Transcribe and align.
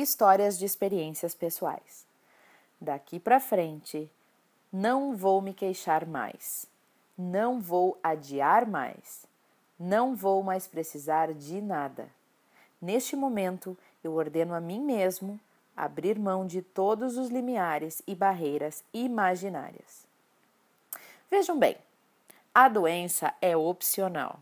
Histórias 0.00 0.56
de 0.56 0.64
experiências 0.64 1.34
pessoais. 1.34 2.06
Daqui 2.80 3.18
para 3.18 3.40
frente, 3.40 4.08
não 4.72 5.16
vou 5.16 5.42
me 5.42 5.52
queixar 5.52 6.06
mais. 6.06 6.66
Não 7.18 7.60
vou 7.60 7.98
adiar 8.00 8.64
mais. 8.64 9.26
Não 9.76 10.14
vou 10.14 10.40
mais 10.40 10.68
precisar 10.68 11.34
de 11.34 11.60
nada. 11.60 12.08
Neste 12.80 13.16
momento, 13.16 13.76
eu 14.04 14.14
ordeno 14.14 14.54
a 14.54 14.60
mim 14.60 14.78
mesmo 14.80 15.40
abrir 15.76 16.16
mão 16.16 16.46
de 16.46 16.62
todos 16.62 17.18
os 17.18 17.28
limiares 17.28 18.00
e 18.06 18.14
barreiras 18.14 18.84
imaginárias. 18.94 20.06
Vejam 21.28 21.58
bem, 21.58 21.76
a 22.54 22.68
doença 22.68 23.34
é 23.42 23.56
opcional. 23.56 24.38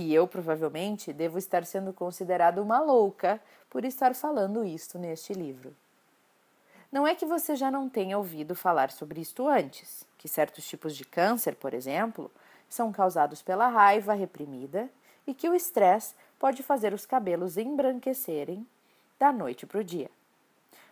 E 0.00 0.14
eu 0.14 0.28
provavelmente 0.28 1.12
devo 1.12 1.38
estar 1.38 1.64
sendo 1.64 1.92
considerada 1.92 2.62
uma 2.62 2.78
louca 2.78 3.40
por 3.68 3.84
estar 3.84 4.14
falando 4.14 4.64
isto 4.64 4.96
neste 4.96 5.32
livro. 5.32 5.74
Não 6.92 7.04
é 7.04 7.16
que 7.16 7.26
você 7.26 7.56
já 7.56 7.68
não 7.68 7.88
tenha 7.88 8.16
ouvido 8.16 8.54
falar 8.54 8.92
sobre 8.92 9.20
isto 9.20 9.48
antes, 9.48 10.06
que 10.16 10.28
certos 10.28 10.64
tipos 10.68 10.94
de 10.94 11.04
câncer, 11.04 11.56
por 11.56 11.74
exemplo, 11.74 12.30
são 12.68 12.92
causados 12.92 13.42
pela 13.42 13.66
raiva 13.66 14.14
reprimida 14.14 14.88
e 15.26 15.34
que 15.34 15.48
o 15.48 15.54
estresse 15.54 16.14
pode 16.38 16.62
fazer 16.62 16.94
os 16.94 17.04
cabelos 17.04 17.58
embranquecerem 17.58 18.64
da 19.18 19.32
noite 19.32 19.66
para 19.66 19.80
o 19.80 19.84
dia. 19.84 20.08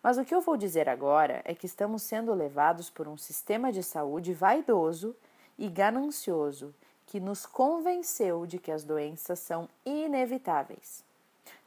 Mas 0.00 0.16
o 0.16 0.24
que 0.24 0.32
eu 0.32 0.40
vou 0.40 0.56
dizer 0.56 0.88
agora 0.88 1.42
é 1.44 1.56
que 1.56 1.66
estamos 1.66 2.02
sendo 2.02 2.32
levados 2.32 2.88
por 2.88 3.08
um 3.08 3.16
sistema 3.16 3.72
de 3.72 3.82
saúde 3.82 4.32
vaidoso 4.32 5.12
e 5.58 5.68
ganancioso 5.68 6.72
que 7.12 7.20
nos 7.20 7.44
convenceu 7.44 8.46
de 8.46 8.58
que 8.58 8.72
as 8.72 8.84
doenças 8.84 9.38
são 9.38 9.68
inevitáveis. 9.84 11.04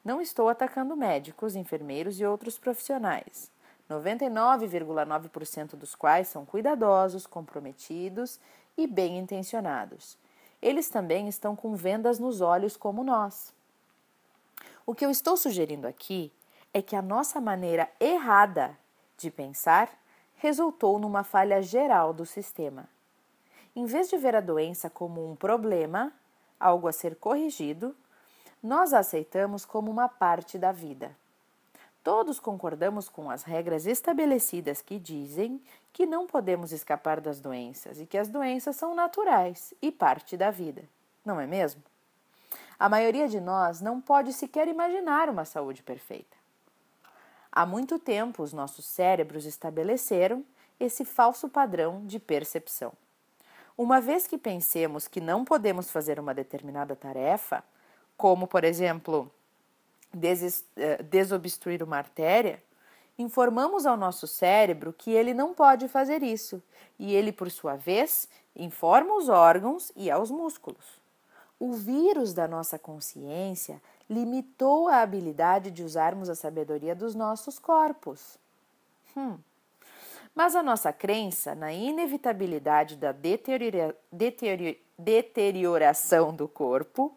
Não 0.03 0.19
estou 0.19 0.49
atacando 0.49 0.95
médicos, 0.95 1.55
enfermeiros 1.55 2.19
e 2.19 2.25
outros 2.25 2.57
profissionais, 2.57 3.51
99,9% 3.87 5.75
dos 5.75 5.93
quais 5.93 6.29
são 6.29 6.47
cuidadosos, 6.47 7.27
comprometidos 7.27 8.39
e 8.75 8.87
bem 8.87 9.19
intencionados. 9.19 10.17
Eles 10.59 10.89
também 10.89 11.27
estão 11.27 11.55
com 11.55 11.75
vendas 11.75 12.17
nos 12.17 12.41
olhos 12.41 12.75
como 12.75 13.03
nós. 13.03 13.53
O 14.83 14.95
que 14.95 15.05
eu 15.05 15.11
estou 15.11 15.37
sugerindo 15.37 15.87
aqui 15.87 16.33
é 16.73 16.81
que 16.81 16.95
a 16.95 17.03
nossa 17.03 17.39
maneira 17.39 17.87
errada 17.99 18.75
de 19.15 19.29
pensar 19.29 19.91
resultou 20.37 20.97
numa 20.97 21.23
falha 21.23 21.61
geral 21.61 22.15
do 22.15 22.25
sistema. 22.25 22.94
Em 23.75 23.85
vez 23.85 24.09
de 24.09 24.17
ver 24.17 24.35
a 24.35 24.41
doença 24.41 24.89
como 24.89 25.29
um 25.29 25.35
problema, 25.35 26.13
algo 26.59 26.87
a 26.87 26.93
ser 26.93 27.15
corrigido, 27.15 27.95
nós 28.63 28.93
a 28.93 28.99
aceitamos 28.99 29.65
como 29.65 29.91
uma 29.91 30.07
parte 30.07 30.57
da 30.57 30.71
vida. 30.71 31.15
Todos 32.03 32.39
concordamos 32.39 33.09
com 33.09 33.29
as 33.29 33.43
regras 33.43 33.85
estabelecidas 33.85 34.81
que 34.81 34.97
dizem 34.97 35.61
que 35.91 36.05
não 36.05 36.25
podemos 36.25 36.71
escapar 36.71 37.19
das 37.19 37.39
doenças 37.39 37.99
e 37.99 38.05
que 38.05 38.17
as 38.17 38.29
doenças 38.29 38.75
são 38.75 38.95
naturais 38.95 39.73
e 39.81 39.91
parte 39.91 40.37
da 40.37 40.51
vida, 40.51 40.83
não 41.25 41.39
é 41.39 41.47
mesmo? 41.47 41.81
A 42.77 42.87
maioria 42.87 43.27
de 43.27 43.41
nós 43.41 43.81
não 43.81 43.99
pode 43.99 44.33
sequer 44.33 44.67
imaginar 44.67 45.29
uma 45.29 45.45
saúde 45.45 45.81
perfeita. 45.81 46.37
Há 47.51 47.65
muito 47.65 47.97
tempo, 47.97 48.43
os 48.43 48.53
nossos 48.53 48.85
cérebros 48.85 49.45
estabeleceram 49.45 50.45
esse 50.79 51.05
falso 51.05 51.49
padrão 51.49 52.05
de 52.05 52.19
percepção. 52.19 52.91
Uma 53.77 53.99
vez 53.99 54.25
que 54.25 54.37
pensemos 54.37 55.07
que 55.07 55.19
não 55.19 55.43
podemos 55.43 55.91
fazer 55.91 56.19
uma 56.19 56.33
determinada 56.33 56.95
tarefa, 56.95 57.63
como, 58.15 58.47
por 58.47 58.63
exemplo, 58.63 59.29
eh, 60.77 61.03
desobstruir 61.03 61.83
uma 61.83 61.97
artéria, 61.97 62.63
informamos 63.17 63.85
ao 63.85 63.97
nosso 63.97 64.27
cérebro 64.27 64.93
que 64.93 65.11
ele 65.11 65.33
não 65.33 65.53
pode 65.53 65.87
fazer 65.87 66.23
isso, 66.23 66.63
e 66.97 67.13
ele, 67.13 67.31
por 67.31 67.51
sua 67.51 67.75
vez, 67.75 68.29
informa 68.55 69.13
os 69.15 69.27
órgãos 69.27 69.91
e 69.95 70.09
aos 70.09 70.31
músculos. 70.31 70.85
O 71.59 71.73
vírus 71.73 72.33
da 72.33 72.47
nossa 72.47 72.79
consciência 72.79 73.81
limitou 74.09 74.87
a 74.87 75.01
habilidade 75.01 75.71
de 75.71 75.83
usarmos 75.83 76.29
a 76.29 76.35
sabedoria 76.35 76.95
dos 76.95 77.15
nossos 77.15 77.59
corpos. 77.59 78.37
Hum. 79.17 79.37
Mas 80.35 80.53
a 80.53 80.61
nossa 80.61 80.91
crença 80.91 81.55
na 81.55 81.71
inevitabilidade 81.71 82.97
da 82.97 83.13
deteriora, 83.13 83.95
deteriora, 84.11 84.77
deterioração 84.99 86.35
do 86.35 86.47
corpo 86.47 87.15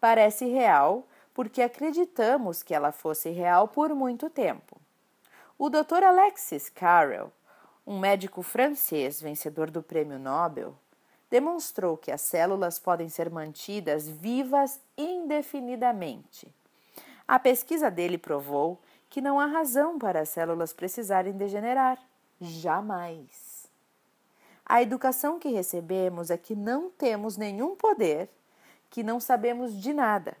parece 0.00 0.46
real 0.46 1.06
porque 1.34 1.60
acreditamos 1.60 2.62
que 2.62 2.72
ela 2.72 2.92
fosse 2.92 3.30
real 3.30 3.66
por 3.66 3.92
muito 3.92 4.30
tempo. 4.30 4.80
O 5.58 5.68
Dr. 5.68 6.04
Alexis 6.04 6.68
Carrel, 6.68 7.32
um 7.84 7.98
médico 7.98 8.42
francês 8.42 9.20
vencedor 9.20 9.70
do 9.70 9.82
Prêmio 9.82 10.18
Nobel, 10.18 10.76
demonstrou 11.28 11.96
que 11.96 12.12
as 12.12 12.20
células 12.20 12.78
podem 12.78 13.08
ser 13.08 13.30
mantidas 13.30 14.08
vivas 14.08 14.80
indefinidamente. 14.96 16.46
A 17.26 17.38
pesquisa 17.38 17.90
dele 17.90 18.18
provou 18.18 18.80
que 19.10 19.20
não 19.20 19.40
há 19.40 19.46
razão 19.46 19.98
para 19.98 20.20
as 20.20 20.28
células 20.28 20.72
precisarem 20.72 21.32
degenerar. 21.32 21.98
Jamais. 22.40 23.68
A 24.66 24.80
educação 24.82 25.38
que 25.38 25.48
recebemos 25.50 26.30
é 26.30 26.36
que 26.36 26.54
não 26.54 26.90
temos 26.90 27.36
nenhum 27.36 27.76
poder, 27.76 28.28
que 28.90 29.02
não 29.02 29.20
sabemos 29.20 29.78
de 29.80 29.92
nada. 29.92 30.36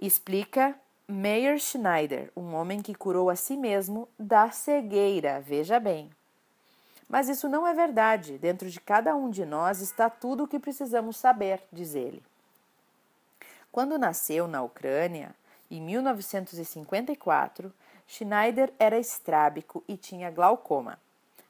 Explica 0.00 0.74
Meyer 1.08 1.58
Schneider, 1.58 2.30
um 2.36 2.54
homem 2.54 2.80
que 2.80 2.94
curou 2.94 3.28
a 3.28 3.36
si 3.36 3.56
mesmo 3.56 4.08
da 4.18 4.50
cegueira, 4.50 5.40
veja 5.40 5.80
bem. 5.80 6.10
Mas 7.08 7.28
isso 7.28 7.48
não 7.48 7.66
é 7.66 7.74
verdade. 7.74 8.38
Dentro 8.38 8.70
de 8.70 8.80
cada 8.80 9.14
um 9.14 9.28
de 9.28 9.44
nós 9.44 9.80
está 9.80 10.08
tudo 10.08 10.44
o 10.44 10.48
que 10.48 10.58
precisamos 10.58 11.16
saber, 11.16 11.62
diz 11.70 11.94
ele. 11.94 12.22
Quando 13.70 13.98
nasceu 13.98 14.48
na 14.48 14.62
Ucrânia, 14.62 15.34
em 15.70 15.80
1954, 15.80 17.72
Schneider 18.06 18.72
era 18.78 18.98
estrábico 18.98 19.82
e 19.88 19.96
tinha 19.96 20.30
glaucoma, 20.30 20.98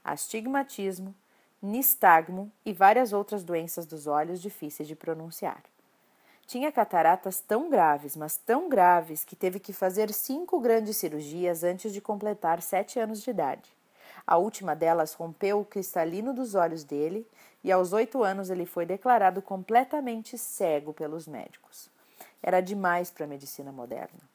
astigmatismo, 0.05 1.15
nistagmo 1.61 2.51
e 2.65 2.73
várias 2.73 3.13
outras 3.13 3.45
doenças 3.45 3.87
dos 3.87 4.07
olhos 4.07 4.41
difíceis 4.41 4.89
de 4.89 4.97
pronunciar. 4.97 5.63
Tinha 6.47 6.73
cataratas 6.73 7.41
tão 7.41 7.71
graves, 7.71 8.17
mas 8.17 8.37
tão 8.37 8.69
graves, 8.69 9.25
que 9.25 9.37
teve 9.37 9.59
que 9.59 9.73
fazer 9.73 10.13
cinco 10.13 10.61
grandes 10.61 10.97
cirurgias 10.97 11.63
antes 11.63 11.93
de 11.93 12.01
completar 12.01 12.61
sete 12.61 12.99
anos 12.99 13.23
de 13.23 13.31
idade. 13.31 13.73
A 14.27 14.37
última 14.37 14.75
delas 14.75 15.15
rompeu 15.15 15.61
o 15.61 15.65
cristalino 15.65 16.35
dos 16.35 16.55
olhos 16.55 16.85
dele 16.85 17.27
e 17.65 17.73
aos 17.73 17.93
oito 17.93 18.23
anos 18.23 18.51
ele 18.51 18.67
foi 18.67 18.85
declarado 18.85 19.41
completamente 19.41 20.37
cego 20.37 20.93
pelos 20.93 21.27
médicos. 21.27 21.89
Era 22.43 22.61
demais 22.61 23.11
para 23.11 23.25
a 23.25 23.29
medicina 23.29 23.73
moderna. 23.73 24.32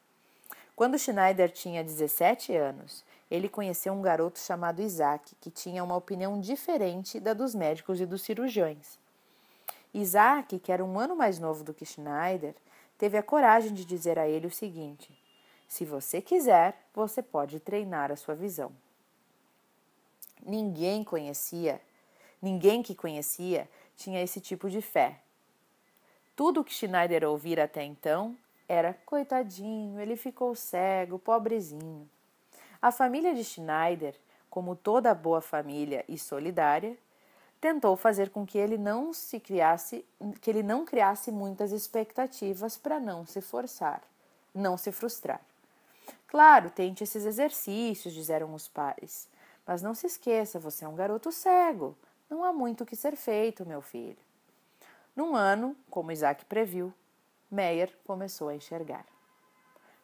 Quando 0.77 0.99
Schneider 0.99 1.51
tinha 1.51 1.83
17 1.83 2.55
anos, 2.55 3.03
ele 3.31 3.49
conheceu 3.49 3.91
um 3.93 4.01
garoto 4.01 4.37
chamado 4.37 4.79
Isaac, 4.79 5.33
que 5.41 5.49
tinha 5.49 5.83
uma 5.83 5.95
opinião 5.95 6.39
diferente 6.39 7.19
da 7.19 7.33
dos 7.33 7.55
médicos 7.55 7.99
e 7.99 8.05
dos 8.05 8.21
cirurgiões. 8.21 8.99
Isaac, 9.91 10.59
que 10.59 10.71
era 10.71 10.85
um 10.85 10.99
ano 10.99 11.15
mais 11.15 11.39
novo 11.39 11.63
do 11.63 11.73
que 11.73 11.83
Schneider, 11.83 12.53
teve 12.95 13.17
a 13.17 13.23
coragem 13.23 13.73
de 13.73 13.83
dizer 13.83 14.19
a 14.19 14.27
ele 14.27 14.45
o 14.45 14.51
seguinte: 14.51 15.09
Se 15.67 15.83
você 15.83 16.21
quiser, 16.21 16.79
você 16.93 17.23
pode 17.23 17.59
treinar 17.59 18.11
a 18.11 18.15
sua 18.15 18.35
visão. 18.35 18.71
Ninguém 20.45 21.03
conhecia, 21.03 21.81
ninguém 22.39 22.83
que 22.83 22.93
conhecia 22.93 23.67
tinha 23.95 24.21
esse 24.21 24.39
tipo 24.39 24.69
de 24.69 24.83
fé. 24.83 25.21
Tudo 26.35 26.61
o 26.61 26.63
que 26.63 26.71
Schneider 26.71 27.23
ouvira 27.27 27.63
até 27.63 27.83
então 27.83 28.37
era: 28.67 28.93
coitadinho, 29.05 29.99
ele 29.99 30.15
ficou 30.15 30.55
cego, 30.55 31.19
pobrezinho. 31.19 32.09
A 32.81 32.91
família 32.91 33.33
de 33.33 33.43
Schneider, 33.43 34.15
como 34.49 34.75
toda 34.75 35.13
boa 35.13 35.41
família 35.41 36.05
e 36.07 36.17
solidária, 36.17 36.97
tentou 37.59 37.95
fazer 37.95 38.29
com 38.29 38.45
que 38.45 38.57
ele 38.57 38.77
não 38.77 39.13
se 39.13 39.39
criasse, 39.39 40.05
que 40.41 40.49
ele 40.49 40.63
não 40.63 40.85
criasse 40.85 41.31
muitas 41.31 41.71
expectativas 41.71 42.77
para 42.77 42.99
não 42.99 43.25
se 43.25 43.41
forçar, 43.41 44.01
não 44.53 44.77
se 44.77 44.91
frustrar. 44.91 45.41
Claro, 46.27 46.69
tente 46.69 47.03
esses 47.03 47.25
exercícios, 47.25 48.13
disseram 48.13 48.53
os 48.53 48.67
pais. 48.67 49.27
Mas 49.65 49.81
não 49.81 49.93
se 49.93 50.07
esqueça, 50.07 50.59
você 50.59 50.85
é 50.85 50.87
um 50.87 50.95
garoto 50.95 51.31
cego. 51.31 51.97
Não 52.29 52.43
há 52.43 52.53
muito 52.53 52.83
o 52.83 52.85
que 52.85 52.95
ser 52.95 53.15
feito, 53.15 53.65
meu 53.65 53.81
filho. 53.81 54.17
Num 55.15 55.35
ano, 55.35 55.75
como 55.89 56.11
Isaac 56.11 56.45
previu, 56.45 56.93
Meyer 57.49 57.91
começou 58.05 58.49
a 58.49 58.55
enxergar. 58.55 59.05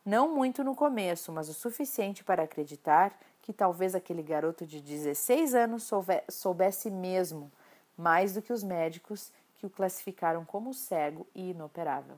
Não 0.05 0.33
muito 0.33 0.63
no 0.63 0.75
começo, 0.75 1.31
mas 1.31 1.47
o 1.47 1.53
suficiente 1.53 2.23
para 2.23 2.43
acreditar 2.43 3.17
que 3.41 3.53
talvez 3.53 3.95
aquele 3.95 4.21
garoto 4.21 4.65
de 4.65 4.81
16 4.81 5.55
anos 5.55 5.89
soubesse 6.29 6.91
mesmo 6.91 7.51
mais 7.97 8.33
do 8.33 8.41
que 8.41 8.51
os 8.51 8.63
médicos 8.63 9.31
que 9.55 9.65
o 9.65 9.69
classificaram 9.69 10.43
como 10.43 10.73
cego 10.73 11.25
e 11.33 11.51
inoperável. 11.51 12.17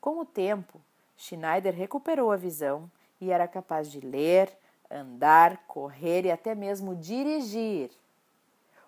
Com 0.00 0.18
o 0.18 0.24
tempo, 0.24 0.80
Schneider 1.16 1.74
recuperou 1.74 2.32
a 2.32 2.36
visão 2.36 2.90
e 3.20 3.30
era 3.30 3.46
capaz 3.46 3.90
de 3.90 4.00
ler, 4.00 4.52
andar, 4.90 5.58
correr 5.68 6.24
e 6.24 6.30
até 6.30 6.54
mesmo 6.54 6.96
dirigir. 6.96 7.90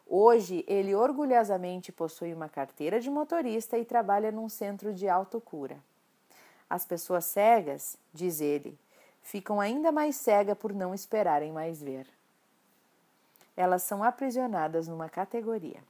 Hoje, 0.06 0.64
ele 0.68 0.94
orgulhosamente 0.94 1.90
possui 1.90 2.34
uma 2.34 2.48
carteira 2.48 3.00
de 3.00 3.08
motorista 3.08 3.78
e 3.78 3.84
trabalha 3.84 4.30
num 4.30 4.48
centro 4.48 4.92
de 4.92 5.08
autocura. 5.08 5.78
As 6.68 6.84
pessoas 6.84 7.24
cegas, 7.24 7.96
diz 8.12 8.40
ele, 8.40 8.78
ficam 9.22 9.60
ainda 9.60 9.90
mais 9.90 10.16
cegas 10.16 10.56
por 10.58 10.72
não 10.72 10.94
esperarem 10.94 11.52
mais 11.52 11.82
ver. 11.82 12.06
Elas 13.56 13.82
são 13.82 14.02
aprisionadas 14.02 14.88
numa 14.88 15.08
categoria. 15.08 15.82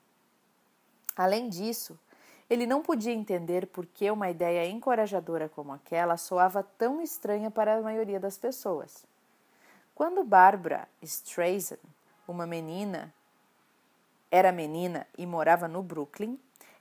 Além 1.16 1.48
disso, 1.48 1.98
ele 2.48 2.66
não 2.66 2.82
podia 2.82 3.12
entender 3.12 3.66
por 3.66 3.86
que 3.86 4.10
uma 4.10 4.30
ideia 4.30 4.68
encorajadora 4.68 5.48
como 5.48 5.72
aquela 5.72 6.16
soava 6.16 6.62
tão 6.62 7.00
estranha 7.00 7.50
para 7.50 7.76
a 7.76 7.82
maioria 7.82 8.20
das 8.20 8.36
pessoas. 8.36 9.04
Quando 9.94 10.24
Barbara 10.24 10.88
Streisand, 11.02 11.78
uma 12.28 12.46
menina, 12.46 13.12
era 14.34 14.50
menina 14.50 15.06
e 15.16 15.24
morava 15.24 15.68
no 15.68 15.80
Brooklyn, 15.80 16.36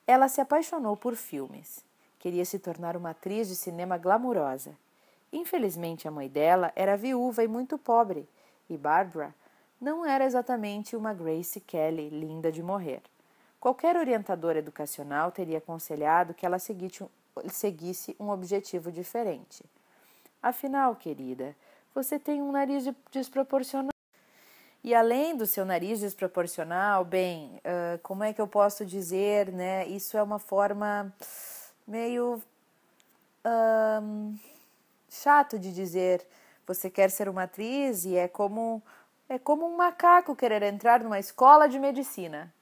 ela 0.07 0.27
se 0.27 0.41
apaixonou 0.41 0.97
por 0.97 1.15
filmes. 1.15 1.85
Queria 2.17 2.43
se 2.45 2.57
tornar 2.57 2.97
uma 2.97 3.11
atriz 3.11 3.47
de 3.47 3.55
cinema 3.55 3.95
glamurosa. 3.95 4.75
Infelizmente, 5.31 6.07
a 6.07 6.11
mãe 6.11 6.27
dela 6.27 6.73
era 6.75 6.97
viúva 6.97 7.43
e 7.43 7.47
muito 7.47 7.77
pobre, 7.77 8.27
e 8.67 8.75
Barbara 8.75 9.35
não 9.79 10.03
era 10.03 10.25
exatamente 10.25 10.95
uma 10.95 11.13
Grace 11.13 11.59
Kelly 11.59 12.09
linda 12.09 12.51
de 12.51 12.63
morrer. 12.63 13.03
Qualquer 13.59 13.97
orientador 13.97 14.55
educacional 14.55 15.31
teria 15.31 15.59
aconselhado 15.59 16.33
que 16.33 16.47
ela 16.47 16.57
seguisse 16.57 18.15
um 18.19 18.31
objetivo 18.31 18.91
diferente. 18.91 19.63
Afinal, 20.41 20.95
querida, 20.95 21.55
você 21.93 22.17
tem 22.17 22.41
um 22.41 22.51
nariz 22.51 22.83
desproporcional. 23.11 23.92
E 24.83 24.93
além 24.93 25.37
do 25.37 25.45
seu 25.45 25.63
nariz 25.63 26.01
desproporcional, 26.01 27.05
bem, 27.05 27.57
uh, 27.59 27.97
como 28.03 28.21
é 28.21 28.33
que 28.33 28.41
eu 28.41 28.47
posso 28.47 28.85
dizer, 28.85 29.49
né? 29.49 29.87
Isso 29.87 30.17
é 30.17 30.21
uma 30.21 30.39
forma 30.39 31.13
meio 31.87 32.43
um, 34.03 34.37
chato 35.09 35.57
de 35.57 35.73
dizer. 35.73 36.27
Você 36.67 36.89
quer 36.89 37.09
ser 37.11 37.29
uma 37.29 37.43
atriz 37.43 38.03
e 38.03 38.17
é 38.17 38.27
como 38.27 38.83
é 39.29 39.39
como 39.39 39.65
um 39.65 39.77
macaco 39.77 40.35
querer 40.35 40.61
entrar 40.63 41.01
numa 41.01 41.17
escola 41.17 41.69
de 41.69 41.79
medicina. 41.79 42.53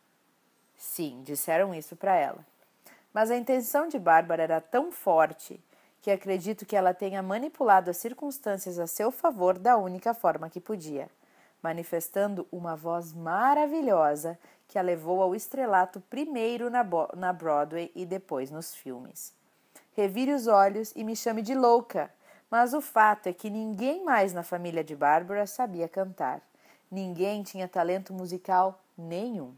Sim, 0.77 1.23
disseram 1.23 1.73
isso 1.73 1.95
para 1.95 2.15
ela. 2.15 2.45
Mas 3.12 3.31
a 3.31 3.35
intenção 3.35 3.88
de 3.88 3.97
Bárbara 3.97 4.44
era 4.44 4.62
tão 4.62 4.91
forte 4.91 5.59
que 6.03 6.12
acredito 6.12 6.68
que 6.68 6.75
ela 6.75 6.94
tenha 6.94 7.21
manipulado 7.23 7.89
as 7.89 7.97
circunstâncias 7.97 8.77
a 8.77 8.85
seu 8.85 9.12
favor 9.12 9.57
da 9.57 9.75
única 9.75 10.13
forma 10.13 10.51
que 10.51 10.59
podia 10.59 11.09
manifestando 11.61 12.47
uma 12.51 12.75
voz 12.75 13.13
maravilhosa 13.13 14.37
que 14.67 14.79
a 14.79 14.81
levou 14.81 15.21
ao 15.21 15.35
estrelato 15.35 15.99
primeiro 16.01 16.69
na, 16.69 16.85
na 17.15 17.33
Broadway 17.33 17.91
e 17.93 18.05
depois 18.05 18.49
nos 18.49 18.73
filmes. 18.73 19.33
Revire 19.93 20.31
os 20.31 20.47
olhos 20.47 20.93
e 20.95 21.03
me 21.03 21.15
chame 21.15 21.41
de 21.41 21.53
louca, 21.53 22.11
mas 22.49 22.73
o 22.73 22.81
fato 22.81 23.27
é 23.27 23.33
que 23.33 23.49
ninguém 23.49 24.03
mais 24.03 24.33
na 24.33 24.43
família 24.43 24.83
de 24.83 24.95
Bárbara 24.95 25.45
sabia 25.45 25.87
cantar. 25.87 26.41
Ninguém 26.89 27.43
tinha 27.43 27.67
talento 27.67 28.13
musical 28.13 28.81
nenhum. 28.97 29.53